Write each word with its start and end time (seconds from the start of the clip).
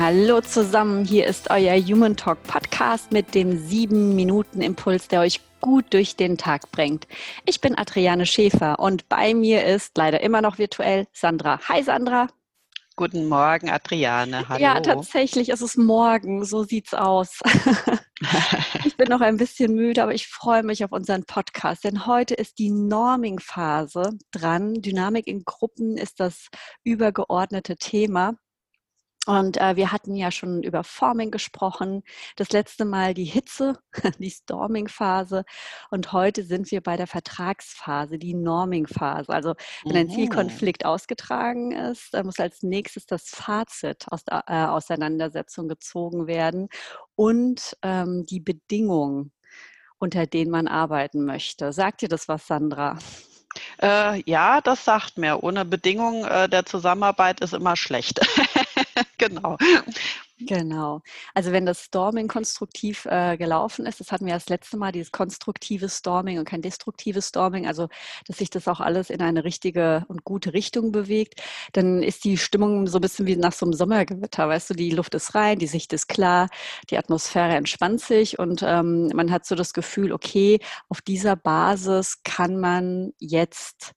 Hallo 0.00 0.40
zusammen, 0.40 1.04
hier 1.04 1.26
ist 1.26 1.50
euer 1.50 1.74
Human 1.74 2.16
Talk 2.16 2.40
Podcast 2.44 3.10
mit 3.10 3.34
dem 3.34 3.58
7 3.58 4.14
Minuten 4.14 4.62
Impuls, 4.62 5.08
der 5.08 5.22
euch 5.22 5.40
gut 5.60 5.86
durch 5.90 6.14
den 6.14 6.38
Tag 6.38 6.70
bringt. 6.70 7.08
Ich 7.46 7.60
bin 7.60 7.76
Adriane 7.76 8.24
Schäfer 8.24 8.78
und 8.78 9.08
bei 9.08 9.34
mir 9.34 9.64
ist 9.64 9.98
leider 9.98 10.20
immer 10.20 10.40
noch 10.40 10.58
virtuell 10.58 11.08
Sandra. 11.12 11.58
Hi 11.68 11.82
Sandra. 11.82 12.28
Guten 12.94 13.26
Morgen, 13.26 13.70
Adriane. 13.70 14.48
Hallo. 14.48 14.62
Ja, 14.62 14.78
tatsächlich 14.78 15.48
ist 15.48 15.62
es 15.62 15.76
morgen. 15.76 16.44
So 16.44 16.62
sieht's 16.62 16.94
aus. 16.94 17.40
ich 18.84 18.96
bin 18.96 19.08
noch 19.08 19.20
ein 19.20 19.36
bisschen 19.36 19.74
müde, 19.74 20.04
aber 20.04 20.14
ich 20.14 20.28
freue 20.28 20.62
mich 20.62 20.84
auf 20.84 20.92
unseren 20.92 21.24
Podcast, 21.24 21.82
denn 21.82 22.06
heute 22.06 22.34
ist 22.34 22.60
die 22.60 22.70
Norming-Phase 22.70 24.16
dran. 24.30 24.74
Dynamik 24.74 25.26
in 25.26 25.42
Gruppen 25.44 25.96
ist 25.96 26.20
das 26.20 26.50
übergeordnete 26.84 27.76
Thema. 27.76 28.36
Und 29.28 29.60
äh, 29.60 29.76
wir 29.76 29.92
hatten 29.92 30.16
ja 30.16 30.30
schon 30.30 30.62
über 30.62 30.84
Forming 30.84 31.30
gesprochen, 31.30 32.02
das 32.36 32.50
letzte 32.50 32.86
Mal 32.86 33.12
die 33.12 33.26
Hitze, 33.26 33.74
die 34.18 34.30
Storming-Phase. 34.30 35.44
Und 35.90 36.14
heute 36.14 36.44
sind 36.44 36.70
wir 36.70 36.80
bei 36.80 36.96
der 36.96 37.06
Vertragsphase, 37.06 38.16
die 38.16 38.32
Norming-Phase. 38.32 39.30
Also 39.30 39.52
wenn 39.84 39.96
ein 39.96 40.08
Zielkonflikt 40.08 40.86
ausgetragen 40.86 41.72
ist, 41.72 42.14
dann 42.14 42.24
muss 42.24 42.40
als 42.40 42.62
nächstes 42.62 43.04
das 43.04 43.28
Fazit 43.28 44.06
aus 44.08 44.24
der 44.24 44.44
äh, 44.46 44.64
Auseinandersetzung 44.64 45.68
gezogen 45.68 46.26
werden 46.26 46.70
und 47.14 47.76
ähm, 47.82 48.24
die 48.24 48.40
Bedingungen, 48.40 49.32
unter 49.98 50.24
denen 50.24 50.50
man 50.50 50.68
arbeiten 50.68 51.26
möchte. 51.26 51.74
Sagt 51.74 52.00
dir 52.00 52.08
das 52.08 52.28
was, 52.28 52.46
Sandra? 52.46 52.96
Äh, 53.80 54.22
ja, 54.24 54.60
das 54.60 54.84
sagt 54.84 55.18
mir. 55.18 55.42
Ohne 55.42 55.64
Bedingungen 55.64 56.24
äh, 56.24 56.48
der 56.48 56.64
Zusammenarbeit 56.64 57.40
ist 57.40 57.54
immer 57.54 57.76
schlecht. 57.76 58.20
genau. 59.18 59.56
Genau. 60.40 61.00
Also 61.34 61.50
wenn 61.50 61.66
das 61.66 61.82
Storming 61.82 62.28
konstruktiv 62.28 63.06
äh, 63.06 63.36
gelaufen 63.36 63.86
ist, 63.86 63.98
das 63.98 64.12
hatten 64.12 64.26
wir 64.26 64.34
das 64.34 64.48
letzte 64.48 64.76
Mal, 64.76 64.92
dieses 64.92 65.10
konstruktive 65.10 65.88
Storming 65.88 66.38
und 66.38 66.44
kein 66.44 66.62
destruktives 66.62 67.28
Storming, 67.28 67.66
also 67.66 67.88
dass 68.26 68.38
sich 68.38 68.48
das 68.48 68.68
auch 68.68 68.78
alles 68.78 69.10
in 69.10 69.20
eine 69.20 69.42
richtige 69.42 70.04
und 70.06 70.24
gute 70.24 70.52
Richtung 70.52 70.92
bewegt, 70.92 71.42
dann 71.72 72.02
ist 72.04 72.22
die 72.24 72.36
Stimmung 72.38 72.86
so 72.86 72.98
ein 72.98 73.00
bisschen 73.00 73.26
wie 73.26 73.36
nach 73.36 73.52
so 73.52 73.66
einem 73.66 73.72
Sommergewitter, 73.72 74.48
weißt 74.48 74.70
du, 74.70 74.74
die 74.74 74.90
Luft 74.90 75.14
ist 75.16 75.34
rein, 75.34 75.58
die 75.58 75.66
Sicht 75.66 75.92
ist 75.92 76.06
klar, 76.08 76.48
die 76.90 76.98
Atmosphäre 76.98 77.56
entspannt 77.56 78.00
sich 78.00 78.38
und 78.38 78.62
ähm, 78.64 79.08
man 79.14 79.32
hat 79.32 79.44
so 79.44 79.56
das 79.56 79.72
Gefühl, 79.72 80.12
okay, 80.12 80.60
auf 80.88 81.00
dieser 81.02 81.34
Basis 81.34 82.22
kann 82.22 82.60
man 82.60 83.12
jetzt 83.18 83.92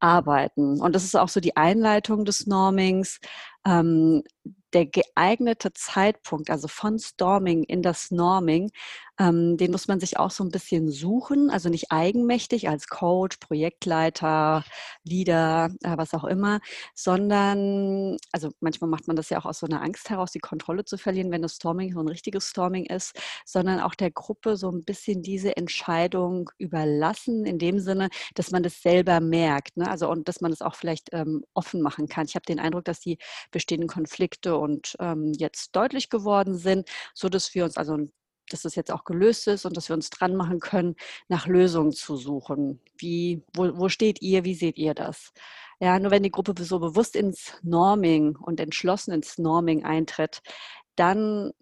arbeiten. 0.00 0.80
Und 0.80 0.94
das 0.94 1.04
ist 1.04 1.16
auch 1.16 1.28
so 1.28 1.40
die 1.40 1.56
Einleitung 1.56 2.24
des 2.24 2.46
Normings. 2.46 3.18
Ähm, 3.66 4.22
der 4.72 4.86
geeignete 4.86 5.72
Zeitpunkt, 5.72 6.50
also 6.50 6.68
von 6.68 6.98
Storming 6.98 7.64
in 7.64 7.82
das 7.82 8.10
Norming, 8.10 8.70
ähm, 9.18 9.56
den 9.56 9.70
muss 9.70 9.88
man 9.88 10.00
sich 10.00 10.18
auch 10.18 10.30
so 10.30 10.44
ein 10.44 10.50
bisschen 10.50 10.90
suchen, 10.90 11.50
also 11.50 11.68
nicht 11.68 11.90
eigenmächtig 11.90 12.68
als 12.68 12.88
Coach, 12.88 13.38
Projektleiter, 13.38 14.64
Leader, 15.04 15.70
äh, 15.82 15.96
was 15.96 16.14
auch 16.14 16.24
immer, 16.24 16.60
sondern, 16.94 18.16
also 18.32 18.50
manchmal 18.60 18.90
macht 18.90 19.06
man 19.06 19.16
das 19.16 19.30
ja 19.30 19.38
auch 19.38 19.46
aus 19.46 19.60
so 19.60 19.66
einer 19.66 19.82
Angst 19.82 20.10
heraus, 20.10 20.32
die 20.32 20.38
Kontrolle 20.38 20.84
zu 20.84 20.98
verlieren, 20.98 21.30
wenn 21.30 21.42
das 21.42 21.54
Storming 21.56 21.92
so 21.92 22.00
ein 22.00 22.08
richtiges 22.08 22.48
Storming 22.48 22.86
ist, 22.86 23.18
sondern 23.44 23.80
auch 23.80 23.94
der 23.94 24.10
Gruppe 24.10 24.56
so 24.56 24.70
ein 24.70 24.84
bisschen 24.84 25.22
diese 25.22 25.56
Entscheidung 25.56 26.50
überlassen, 26.58 27.44
in 27.46 27.58
dem 27.58 27.80
Sinne, 27.80 28.08
dass 28.34 28.50
man 28.50 28.62
das 28.62 28.82
selber 28.82 29.20
merkt, 29.20 29.76
ne? 29.76 29.90
also 29.90 30.10
und 30.10 30.28
dass 30.28 30.40
man 30.40 30.50
das 30.50 30.62
auch 30.62 30.74
vielleicht 30.74 31.08
ähm, 31.12 31.44
offen 31.54 31.80
machen 31.80 32.08
kann. 32.08 32.26
Ich 32.26 32.34
habe 32.34 32.46
den 32.46 32.58
Eindruck, 32.60 32.84
dass 32.84 33.00
die 33.00 33.18
bestehenden 33.50 33.88
Konflikte 33.88 34.56
und 34.56 34.96
ähm, 35.00 35.32
jetzt 35.36 35.74
deutlich 35.74 36.10
geworden 36.10 36.56
sind, 36.56 36.88
so 37.14 37.28
dass 37.28 37.54
wir 37.54 37.64
uns 37.64 37.76
also 37.76 38.08
dass 38.50 38.62
das 38.62 38.74
jetzt 38.74 38.90
auch 38.90 39.04
gelöst 39.04 39.46
ist 39.48 39.64
und 39.64 39.76
dass 39.76 39.88
wir 39.88 39.94
uns 39.94 40.10
dran 40.10 40.36
machen 40.36 40.60
können, 40.60 40.96
nach 41.28 41.46
Lösungen 41.46 41.92
zu 41.92 42.16
suchen. 42.16 42.80
Wie, 42.96 43.42
wo, 43.54 43.76
wo 43.78 43.88
steht 43.88 44.22
ihr? 44.22 44.44
Wie 44.44 44.54
seht 44.54 44.78
ihr 44.78 44.94
das? 44.94 45.32
Ja, 45.80 45.98
nur 45.98 46.10
wenn 46.10 46.22
die 46.22 46.30
Gruppe 46.30 46.62
so 46.64 46.78
bewusst 46.78 47.16
ins 47.16 47.54
Norming 47.62 48.36
und 48.36 48.60
entschlossen 48.60 49.12
ins 49.12 49.38
Norming 49.38 49.84
eintritt, 49.84 50.40
dann 50.96 51.52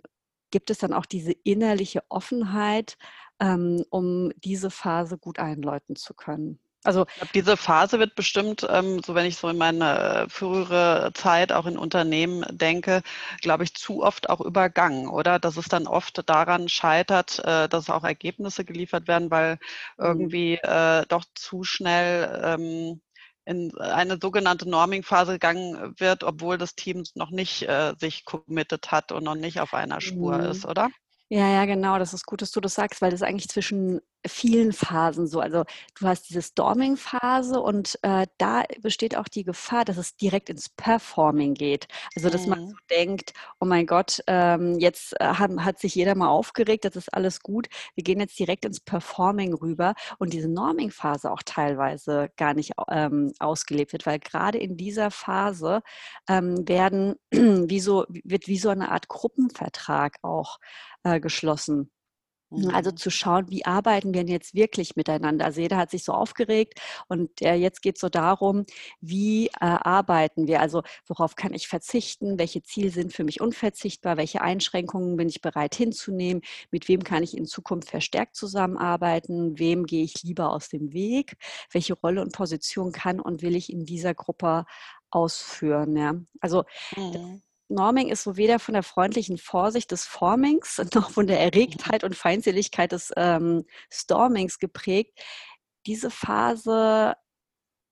gibt 0.51 0.71
es 0.71 0.79
dann 0.79 0.93
auch 0.93 1.07
diese 1.07 1.33
innerliche 1.43 2.03
Offenheit, 2.09 2.97
ähm, 3.41 3.85
um 3.91 4.31
diese 4.37 4.71
Phase 4.71 5.19
gut 5.19 5.41
einläuten 5.41 5.97
zu 5.97 6.15
können. 6.15 6.61
Also 6.85 7.07
glaub, 7.07 7.33
diese 7.33 7.57
Phase 7.57 7.99
wird 7.99 8.15
bestimmt, 8.15 8.67
ähm, 8.71 9.03
so 9.03 9.15
wenn 9.15 9.27
ich 9.27 9.37
so 9.37 9.49
in 9.49 9.57
meine 9.57 10.27
frühere 10.29 11.11
Zeit 11.15 11.51
auch 11.51 11.67
in 11.67 11.79
Unternehmen 11.79 12.45
denke, 12.51 13.03
glaube 13.41 13.65
ich, 13.65 13.75
zu 13.75 14.03
oft 14.03 14.29
auch 14.29 14.41
übergangen, 14.41 15.09
oder? 15.09 15.39
Dass 15.39 15.57
es 15.57 15.67
dann 15.69 15.87
oft 15.87 16.29
daran 16.29 16.69
scheitert, 16.69 17.39
äh, 17.41 17.69
dass 17.69 17.91
auch 17.91 18.05
Ergebnisse 18.05 18.65
geliefert 18.65 19.09
werden, 19.09 19.31
weil 19.31 19.55
mhm. 19.97 20.05
irgendwie 20.05 20.55
äh, 20.57 21.05
doch 21.09 21.25
zu 21.35 21.65
schnell 21.65 22.43
ähm, 22.45 23.01
in 23.47 23.77
eine 23.79 24.19
sogenannte 24.21 24.69
Norming-Phase 24.69 25.33
gegangen 25.33 25.95
wird, 25.99 26.23
obwohl 26.23 26.59
das 26.59 26.75
Team 26.75 27.05
noch 27.15 27.31
nicht 27.31 27.63
äh, 27.69 27.95
sich 27.99 28.25
committed 28.25 28.91
hat 28.91 29.13
und 29.13 29.25
noch 29.25 29.35
nicht 29.35 29.61
auf 29.61 29.75
einer 29.75 30.01
Spur 30.01 30.39
mhm. 30.39 30.45
ist, 30.45 30.65
oder? 30.65 30.91
Ja, 31.29 31.49
ja, 31.49 31.65
genau. 31.65 31.99
Das 31.99 32.13
ist 32.13 32.27
gut, 32.27 32.43
dass 32.43 32.53
du 32.53 32.61
das 32.61 32.75
sagst, 32.75 33.03
weil 33.03 33.11
das 33.11 33.23
eigentlich 33.23 33.49
zwischen 33.49 34.01
vielen 34.27 34.73
Phasen 34.73 35.27
so. 35.27 35.41
Also 35.41 35.65
du 35.99 36.07
hast 36.07 36.29
diese 36.29 36.43
Storming-Phase 36.43 37.61
und 37.61 37.99
äh, 38.03 38.27
da 38.39 38.65
besteht 38.81 39.17
auch 39.17 39.29
die 39.29 39.45
Gefahr, 39.45 39.85
dass 39.85 39.97
es 39.97 40.17
direkt 40.17 40.51
ins 40.51 40.69
Performing 40.69 41.55
geht. 41.55 41.89
Also 42.17 42.31
dass 42.31 42.45
mhm. 42.45 42.51
man 42.51 42.69
so 42.69 42.77
denkt, 42.91 43.33
oh 43.61 43.67
mein 43.67 43.87
Gott, 43.87 44.21
ähm, 44.27 44.79
jetzt 44.79 45.15
äh, 45.21 45.25
hat, 45.25 45.51
hat, 45.59 45.79
sich 45.79 45.95
jeder 45.95 46.15
mal 46.15 46.29
aufgeregt, 46.29 46.85
das 46.85 46.97
ist 46.97 47.13
alles 47.13 47.41
gut. 47.41 47.69
Wir 47.95 48.05
gehen 48.05 48.21
jetzt 48.21 48.39
direkt 48.39 48.65
ins 48.65 48.81
Performing 48.81 49.55
rüber 49.55 49.95
und 50.19 50.33
diese 50.33 50.49
Norming-Phase 50.49 51.31
auch 51.31 51.43
teilweise 51.45 52.31
gar 52.37 52.55
nicht 52.55 52.73
ähm, 52.91 53.33
ausgelebt 53.39 53.93
wird, 53.93 54.07
weil 54.07 54.19
gerade 54.19 54.59
in 54.59 54.77
dieser 54.77 55.11
Phase 55.11 55.83
ähm, 56.29 56.67
werden 56.69 57.17
wie 57.31 57.81
so, 57.81 58.07
wird 58.09 58.47
wie 58.47 58.59
so 58.59 58.71
eine 58.71 58.91
Art 58.91 59.09
Gruppenvertrag 59.09 60.17
auch 60.23 60.59
äh, 61.03 61.21
geschlossen. 61.21 61.91
Also 62.73 62.91
mhm. 62.91 62.97
zu 62.97 63.11
schauen, 63.11 63.51
wie 63.51 63.65
arbeiten 63.65 64.15
wir 64.15 64.23
denn 64.23 64.33
jetzt 64.33 64.55
wirklich 64.55 64.97
miteinander. 64.97 65.45
Also 65.45 65.61
jeder 65.61 65.77
hat 65.77 65.91
sich 65.91 66.05
so 66.05 66.13
aufgeregt 66.13 66.81
und 67.09 67.43
äh, 67.43 67.55
jetzt 67.55 67.83
geht 67.83 67.97
es 67.97 68.01
so 68.01 68.09
darum, 68.09 68.65
wie 69.01 69.47
äh, 69.47 69.51
arbeiten 69.61 70.47
wir? 70.47 70.61
Also 70.61 70.83
worauf 71.07 71.37
kann 71.37 71.55
ich 71.55 71.69
verzichten? 71.69 72.39
Welche 72.39 72.63
Ziele 72.63 72.91
sind 72.91 73.13
für 73.13 73.25
mich 73.25 73.41
unverzichtbar? 73.41 74.17
Welche 74.17 74.41
Einschränkungen 74.41 75.17
bin 75.17 75.29
ich 75.29 75.41
bereit 75.41 75.75
hinzunehmen? 75.75 76.43
Mit 76.71 76.89
wem 76.89 77.05
kann 77.05 77.23
ich 77.23 77.37
in 77.37 77.47
Zukunft 77.47 77.91
verstärkt 77.91 78.37
zusammenarbeiten? 78.37 79.59
Wem 79.59 79.87
gehe 79.87 80.05
ich 80.05 80.23
lieber 80.23 80.51
aus 80.51 80.69
dem 80.69 80.93
Weg? 80.93 81.37
Welche 81.71 81.95
Rolle 81.95 82.23
und 82.23 82.33
Position 82.33 82.93
kann 82.93 83.21
und 83.21 83.43
will 83.43 83.57
ich 83.57 83.73
in 83.73 83.85
dieser 83.85 84.15
Gruppe 84.15 84.65
ausführen? 85.11 85.97
Ja? 85.97 86.15
Also 86.41 86.65
mhm. 86.97 87.43
Norming 87.75 88.09
ist 88.09 88.23
so 88.23 88.37
weder 88.37 88.59
von 88.59 88.75
der 88.75 88.83
freundlichen 88.83 89.39
Vorsicht 89.39 89.91
des 89.91 90.05
Formings 90.05 90.79
noch 90.95 91.11
von 91.11 91.27
der 91.27 91.41
Erregtheit 91.41 92.05
und 92.05 92.17
Feindseligkeit 92.17 92.93
des 92.93 93.13
ähm, 93.17 93.65
Stormings 93.93 94.59
geprägt. 94.59 95.19
Diese 95.87 96.11
Phase 96.11 97.15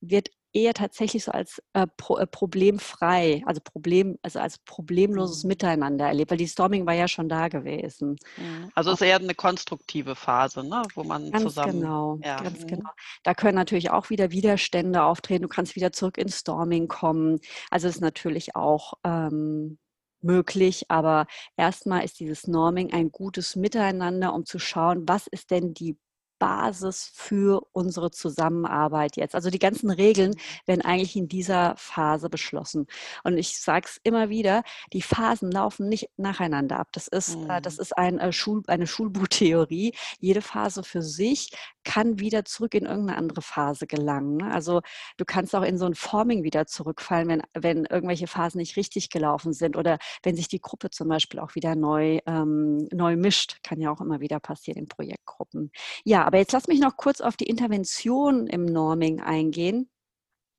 wird 0.01 0.29
eher 0.53 0.73
tatsächlich 0.73 1.23
so 1.23 1.31
als 1.31 1.61
äh, 1.73 1.87
pro, 1.97 2.17
äh, 2.17 2.27
problemfrei, 2.27 3.41
also 3.45 3.59
Problem, 3.61 4.17
also 4.21 4.39
als 4.39 4.59
problemloses 4.59 5.43
mhm. 5.43 5.49
Miteinander 5.49 6.05
erlebt, 6.05 6.31
weil 6.31 6.37
die 6.37 6.47
Storming 6.47 6.85
war 6.85 6.93
ja 6.93 7.07
schon 7.07 7.27
da 7.27 7.47
gewesen. 7.47 8.17
Mhm. 8.37 8.69
Also 8.75 8.91
es 8.91 9.01
ist 9.01 9.07
eher 9.07 9.17
eine 9.17 9.33
konstruktive 9.35 10.15
Phase, 10.15 10.63
ne? 10.63 10.83
wo 10.93 11.03
man 11.03 11.31
ganz 11.31 11.43
zusammen. 11.43 11.81
Genau, 11.81 12.19
ja. 12.23 12.41
ganz 12.41 12.61
mhm. 12.61 12.67
genau. 12.67 12.89
Da 13.23 13.33
können 13.33 13.55
natürlich 13.55 13.89
auch 13.89 14.09
wieder 14.09 14.31
Widerstände 14.31 15.03
auftreten. 15.03 15.43
Du 15.43 15.49
kannst 15.49 15.75
wieder 15.75 15.91
zurück 15.91 16.17
ins 16.17 16.39
Storming 16.39 16.87
kommen. 16.87 17.39
Also 17.71 17.87
es 17.87 17.95
ist 17.95 18.01
natürlich 18.01 18.55
auch 18.55 18.93
ähm, 19.03 19.79
möglich, 20.21 20.85
aber 20.89 21.25
erstmal 21.57 22.05
ist 22.05 22.19
dieses 22.19 22.47
Norming 22.47 22.93
ein 22.93 23.11
gutes 23.11 23.55
Miteinander, 23.55 24.33
um 24.33 24.45
zu 24.45 24.59
schauen, 24.59 25.03
was 25.07 25.27
ist 25.27 25.51
denn 25.51 25.73
die 25.73 25.97
Basis 26.43 27.09
für 27.13 27.65
unsere 27.71 28.11
Zusammenarbeit 28.11 29.15
jetzt. 29.15 29.33
Also 29.33 29.49
die 29.49 29.59
ganzen 29.59 29.89
Regeln 29.89 30.31
mhm. 30.31 30.67
werden 30.67 30.81
eigentlich 30.81 31.15
in 31.15 31.29
dieser 31.29 31.73
Phase 31.77 32.29
beschlossen. 32.29 32.87
Und 33.23 33.37
ich 33.37 33.61
sage 33.61 33.87
es 33.89 33.97
immer 34.03 34.27
wieder, 34.27 34.63
die 34.91 35.01
Phasen 35.01 35.49
laufen 35.51 35.87
nicht 35.87 36.09
nacheinander 36.17 36.81
ab. 36.81 36.89
Das 36.91 37.07
ist, 37.07 37.37
mhm. 37.37 37.47
das 37.61 37.77
ist 37.77 37.97
ein, 37.97 38.19
äh, 38.19 38.33
Schul, 38.33 38.61
eine 38.67 38.87
Schulbuchtheorie. 38.87 39.93
Jede 40.19 40.41
Phase 40.41 40.83
für 40.83 41.01
sich 41.01 41.49
kann 41.83 42.19
wieder 42.19 42.45
zurück 42.45 42.73
in 42.73 42.85
irgendeine 42.85 43.17
andere 43.17 43.41
Phase 43.41 43.87
gelangen. 43.87 44.37
Ne? 44.37 44.51
Also 44.51 44.81
du 45.17 45.25
kannst 45.25 45.55
auch 45.55 45.63
in 45.63 45.77
so 45.77 45.85
ein 45.85 45.95
Forming 45.95 46.43
wieder 46.43 46.65
zurückfallen, 46.65 47.27
wenn, 47.27 47.41
wenn 47.53 47.85
irgendwelche 47.85 48.27
Phasen 48.27 48.59
nicht 48.59 48.77
richtig 48.77 49.09
gelaufen 49.09 49.53
sind 49.53 49.77
oder 49.77 49.97
wenn 50.23 50.35
sich 50.35 50.47
die 50.47 50.61
Gruppe 50.61 50.89
zum 50.89 51.07
Beispiel 51.07 51.39
auch 51.39 51.55
wieder 51.55 51.75
neu, 51.75 52.19
ähm, 52.25 52.87
neu 52.91 53.15
mischt. 53.15 53.63
Kann 53.63 53.81
ja 53.81 53.91
auch 53.91 54.01
immer 54.01 54.19
wieder 54.19 54.39
passieren 54.39 54.79
in 54.79 54.87
Projektgruppen. 54.87 55.71
Ja, 56.05 56.23
aber 56.25 56.37
jetzt 56.37 56.53
lass 56.53 56.67
mich 56.67 56.79
noch 56.79 56.97
kurz 56.97 57.21
auf 57.21 57.37
die 57.37 57.47
Intervention 57.47 58.47
im 58.47 58.65
Norming 58.65 59.21
eingehen. 59.21 59.89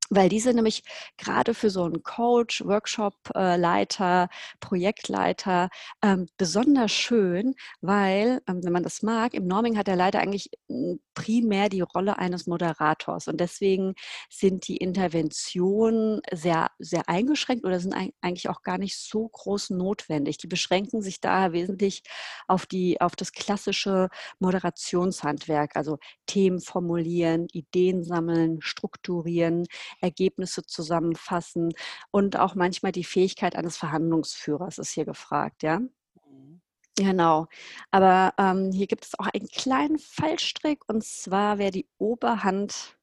Weil 0.09 0.29
diese 0.29 0.53
nämlich 0.53 0.83
gerade 1.17 1.53
für 1.53 1.69
so 1.69 1.83
einen 1.83 2.03
Coach, 2.03 2.63
Workshop-Leiter, 2.65 4.29
Projektleiter 4.59 5.69
ähm, 6.03 6.27
besonders 6.37 6.91
schön, 6.91 7.55
weil, 7.81 8.41
ähm, 8.47 8.63
wenn 8.63 8.73
man 8.73 8.83
das 8.83 9.01
mag, 9.01 9.33
im 9.33 9.47
Norming 9.47 9.77
hat 9.77 9.87
er 9.87 9.95
leider 9.95 10.19
eigentlich 10.19 10.49
hm, 10.69 10.99
primär 11.15 11.69
die 11.69 11.81
Rolle 11.81 12.17
eines 12.19 12.45
Moderators 12.47 13.27
und 13.27 13.39
deswegen 13.39 13.95
sind 14.29 14.67
die 14.67 14.77
Interventionen 14.77 16.21
sehr, 16.31 16.69
sehr 16.79 17.07
eingeschränkt 17.09 17.65
oder 17.65 17.79
sind 17.79 17.95
eigentlich 18.21 18.49
auch 18.49 18.61
gar 18.61 18.77
nicht 18.77 18.97
so 18.97 19.27
groß 19.27 19.71
notwendig. 19.71 20.37
Die 20.37 20.47
beschränken 20.47 21.01
sich 21.01 21.19
daher 21.21 21.53
wesentlich 21.53 22.03
auf, 22.47 22.65
die, 22.65 22.99
auf 23.01 23.15
das 23.15 23.31
klassische 23.31 24.09
Moderationshandwerk, 24.39 25.75
also 25.75 25.97
Themen 26.25 26.59
formulieren, 26.59 27.47
Ideen 27.51 28.03
sammeln, 28.03 28.61
strukturieren, 28.61 29.65
Ergebnisse 30.05 30.65
zusammenfassen 30.65 31.73
und 32.11 32.37
auch 32.37 32.55
manchmal 32.55 32.91
die 32.91 33.03
Fähigkeit 33.03 33.55
eines 33.55 33.77
Verhandlungsführers 33.77 34.77
ist 34.77 34.91
hier 34.91 35.05
gefragt, 35.05 35.63
ja. 35.63 35.79
Mhm. 35.79 36.61
Genau. 36.97 37.47
Aber 37.91 38.33
ähm, 38.37 38.71
hier 38.71 38.87
gibt 38.87 39.05
es 39.05 39.19
auch 39.19 39.27
einen 39.27 39.47
kleinen 39.47 39.99
Fallstrick 39.99 40.83
und 40.87 41.03
zwar, 41.03 41.57
wer 41.57 41.71
die 41.71 41.87
Oberhand 41.97 42.97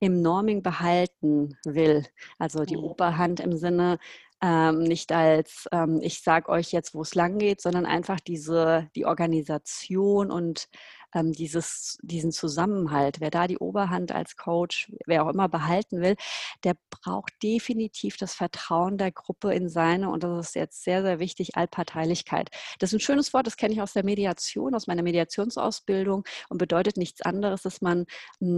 im 0.00 0.20
Norming 0.22 0.62
behalten 0.62 1.56
will, 1.64 2.06
also 2.38 2.64
die 2.64 2.76
mhm. 2.76 2.84
Oberhand 2.84 3.40
im 3.40 3.56
Sinne, 3.56 3.98
ähm, 4.42 4.80
nicht 4.80 5.10
als 5.12 5.66
ähm, 5.72 6.00
ich 6.02 6.22
sage 6.22 6.50
euch 6.50 6.70
jetzt, 6.72 6.94
wo 6.94 7.02
es 7.02 7.14
lang 7.14 7.38
geht, 7.38 7.62
sondern 7.62 7.86
einfach 7.86 8.20
diese 8.20 8.90
die 8.94 9.06
Organisation 9.06 10.30
und 10.30 10.68
ähm, 11.14 11.32
dieses, 11.32 11.98
diesen 12.02 12.32
Zusammenhalt. 12.32 13.20
Wer 13.20 13.30
da 13.30 13.46
die 13.46 13.58
Oberhand 13.58 14.12
als 14.12 14.36
Coach, 14.36 14.92
wer 15.06 15.24
auch 15.24 15.30
immer 15.30 15.48
behalten 15.48 16.00
will, 16.00 16.16
der 16.64 16.74
braucht 16.90 17.32
definitiv 17.42 18.16
das 18.16 18.34
Vertrauen 18.34 18.98
der 18.98 19.12
Gruppe 19.12 19.54
in 19.54 19.68
seine, 19.68 20.10
und 20.10 20.22
das 20.24 20.48
ist 20.48 20.54
jetzt 20.54 20.84
sehr, 20.84 21.02
sehr 21.02 21.18
wichtig, 21.18 21.56
Allparteilichkeit. 21.56 22.50
Das 22.78 22.90
ist 22.90 22.96
ein 22.96 23.00
schönes 23.00 23.32
Wort, 23.32 23.46
das 23.46 23.56
kenne 23.56 23.74
ich 23.74 23.82
aus 23.82 23.92
der 23.92 24.04
Mediation, 24.04 24.74
aus 24.74 24.86
meiner 24.86 25.02
Mediationsausbildung 25.02 26.24
und 26.48 26.58
bedeutet 26.58 26.96
nichts 26.96 27.22
anderes, 27.22 27.62
dass 27.62 27.80
man 27.80 28.06
mh, 28.40 28.48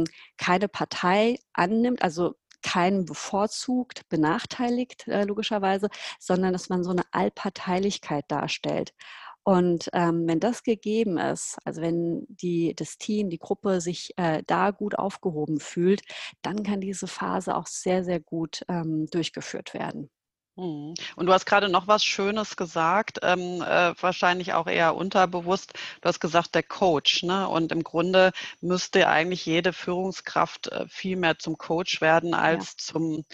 hm, 0.00 0.04
keine 0.36 0.68
Partei 0.68 1.38
annimmt, 1.52 2.02
also 2.02 2.34
keinen 2.64 3.04
bevorzugt, 3.04 4.08
benachteiligt, 4.08 5.06
äh, 5.06 5.24
logischerweise, 5.24 5.88
sondern 6.18 6.52
dass 6.52 6.70
man 6.70 6.82
so 6.82 6.90
eine 6.90 7.04
Allparteilichkeit 7.12 8.24
darstellt. 8.28 8.94
Und 9.44 9.90
ähm, 9.92 10.26
wenn 10.26 10.40
das 10.40 10.62
gegeben 10.62 11.18
ist, 11.18 11.58
also 11.64 11.82
wenn 11.82 12.24
die, 12.28 12.74
das 12.74 12.96
Team, 12.96 13.28
die 13.28 13.38
Gruppe 13.38 13.82
sich 13.82 14.14
äh, 14.16 14.42
da 14.46 14.70
gut 14.70 14.98
aufgehoben 14.98 15.60
fühlt, 15.60 16.02
dann 16.42 16.62
kann 16.62 16.80
diese 16.80 17.06
Phase 17.06 17.54
auch 17.54 17.66
sehr, 17.66 18.04
sehr 18.04 18.20
gut 18.20 18.64
ähm, 18.68 19.06
durchgeführt 19.10 19.74
werden. 19.74 20.10
Mhm. 20.56 20.94
Und 21.16 21.26
du 21.26 21.32
hast 21.32 21.46
gerade 21.46 21.68
noch 21.68 21.88
was 21.88 22.04
Schönes 22.04 22.56
gesagt, 22.56 23.18
ähm, 23.22 23.60
äh, 23.62 23.92
wahrscheinlich 24.00 24.52
auch 24.52 24.68
eher 24.68 24.94
unterbewusst. 24.94 25.72
Du 26.00 26.08
hast 26.08 26.20
gesagt, 26.20 26.54
der 26.54 26.62
Coach. 26.62 27.24
Ne? 27.24 27.48
Und 27.48 27.72
im 27.72 27.82
Grunde 27.82 28.32
müsste 28.60 29.08
eigentlich 29.08 29.44
jede 29.46 29.72
Führungskraft 29.72 30.68
äh, 30.68 30.86
viel 30.88 31.16
mehr 31.16 31.38
zum 31.38 31.58
Coach 31.58 32.00
werden 32.00 32.34
als 32.34 32.76
ja. 32.78 32.92
zum 32.92 33.24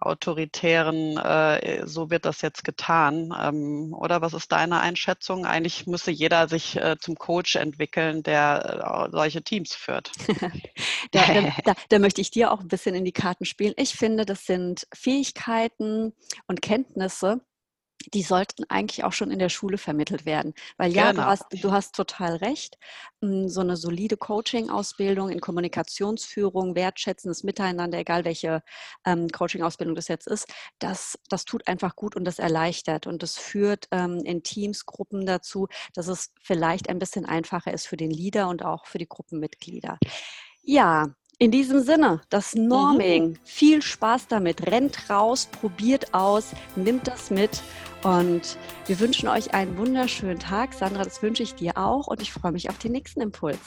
autoritären, 0.00 1.16
äh, 1.16 1.86
so 1.86 2.10
wird 2.10 2.24
das 2.24 2.42
jetzt 2.42 2.64
getan. 2.64 3.34
Ähm, 3.40 3.94
oder 3.94 4.20
was 4.20 4.34
ist 4.34 4.52
deine 4.52 4.80
Einschätzung? 4.80 5.46
Eigentlich 5.46 5.86
müsste 5.86 6.10
jeder 6.10 6.48
sich 6.48 6.76
äh, 6.76 6.96
zum 7.00 7.16
Coach 7.16 7.56
entwickeln, 7.56 8.22
der 8.22 9.08
äh, 9.08 9.10
solche 9.10 9.42
Teams 9.42 9.74
führt. 9.74 10.12
da, 11.12 11.22
da, 11.64 11.74
da 11.88 11.98
möchte 11.98 12.20
ich 12.20 12.30
dir 12.30 12.52
auch 12.52 12.60
ein 12.60 12.68
bisschen 12.68 12.94
in 12.94 13.04
die 13.04 13.12
Karten 13.12 13.44
spielen. 13.44 13.74
Ich 13.76 13.94
finde, 13.94 14.24
das 14.26 14.46
sind 14.46 14.86
Fähigkeiten 14.92 16.12
und 16.46 16.62
Kenntnisse, 16.62 17.40
die 18.14 18.22
sollten 18.22 18.64
eigentlich 18.68 19.04
auch 19.04 19.12
schon 19.12 19.30
in 19.30 19.38
der 19.38 19.48
Schule 19.48 19.78
vermittelt 19.78 20.26
werden. 20.26 20.54
Weil 20.76 20.92
ja, 20.92 21.10
genau. 21.10 21.22
du, 21.22 21.28
hast, 21.28 21.44
du 21.50 21.72
hast 21.72 21.94
total 21.94 22.36
recht, 22.36 22.78
hm, 23.20 23.48
so 23.48 23.60
eine 23.60 23.76
solide 23.76 24.16
Coaching-Ausbildung 24.16 25.30
in 25.30 25.40
Kommunikationsführung, 25.40 26.74
wertschätzendes 26.74 27.44
Miteinander, 27.44 27.98
egal 27.98 28.24
welche 28.24 28.62
ähm, 29.04 29.28
Coaching-Ausbildung 29.28 29.94
das 29.94 30.08
jetzt 30.08 30.26
ist, 30.26 30.48
das, 30.78 31.18
das 31.28 31.44
tut 31.44 31.66
einfach 31.68 31.96
gut 31.96 32.16
und 32.16 32.24
das 32.24 32.38
erleichtert 32.38 33.06
und 33.06 33.22
das 33.22 33.36
führt 33.36 33.88
ähm, 33.90 34.20
in 34.24 34.42
Teams, 34.42 34.86
Gruppen 34.86 35.26
dazu, 35.26 35.68
dass 35.94 36.08
es 36.08 36.32
vielleicht 36.40 36.88
ein 36.88 36.98
bisschen 36.98 37.26
einfacher 37.26 37.72
ist 37.72 37.86
für 37.86 37.96
den 37.96 38.10
Leader 38.10 38.48
und 38.48 38.64
auch 38.64 38.86
für 38.86 38.98
die 38.98 39.08
Gruppenmitglieder. 39.08 39.98
Ja, 40.62 41.14
in 41.38 41.50
diesem 41.50 41.82
Sinne, 41.82 42.20
das 42.30 42.54
mhm. 42.54 42.68
Norming. 42.68 43.28
Mhm. 43.28 43.38
Viel 43.44 43.82
Spaß 43.82 44.28
damit. 44.28 44.66
Rennt 44.66 45.10
raus, 45.10 45.48
probiert 45.60 46.14
aus, 46.14 46.52
nimmt 46.76 47.06
das 47.06 47.30
mit. 47.30 47.62
Und 48.02 48.56
wir 48.86 49.00
wünschen 49.00 49.28
euch 49.28 49.52
einen 49.52 49.76
wunderschönen 49.76 50.38
Tag. 50.38 50.74
Sandra, 50.74 51.04
das 51.04 51.22
wünsche 51.22 51.42
ich 51.42 51.54
dir 51.54 51.76
auch. 51.76 52.06
Und 52.06 52.22
ich 52.22 52.32
freue 52.32 52.52
mich 52.52 52.70
auf 52.70 52.78
den 52.78 52.92
nächsten 52.92 53.20
Impuls. 53.20 53.58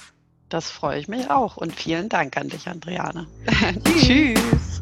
Das 0.50 0.71
freue 0.71 1.00
ich 1.00 1.07
mich 1.07 1.30
auch. 1.30 1.57
Und 1.57 1.74
vielen 1.74 2.10
Dank 2.10 2.38
an 2.38 2.50
dich, 2.50 2.68
Andreane. 2.68 3.27
Tschüss. 4.00 4.81